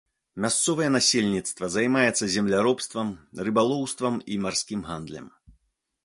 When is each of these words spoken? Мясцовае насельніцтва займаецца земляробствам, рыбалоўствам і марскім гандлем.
Мясцовае 0.43 0.85
насельніцтва 0.93 1.65
займаецца 1.73 2.29
земляробствам, 2.35 3.07
рыбалоўствам 3.49 4.15
і 4.37 4.39
марскім 4.47 4.79
гандлем. 4.89 5.27